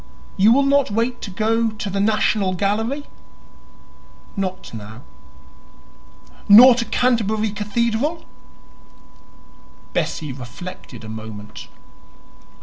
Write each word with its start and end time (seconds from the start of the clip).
"You 0.35 0.51
will 0.51 0.65
not 0.65 0.89
wait 0.89 1.21
to 1.21 1.29
go 1.29 1.69
to 1.69 1.89
the 1.91 1.99
National 1.99 2.55
Gallery?" 2.55 3.03
"Not 4.35 4.73
now." 4.73 5.03
"Nor 6.49 6.73
to 6.73 6.85
Canterbury 6.85 7.51
Cathedral?" 7.51 8.25
Bessie 9.93 10.33
reflected 10.33 11.03
a 11.03 11.07
moment. 11.07 11.67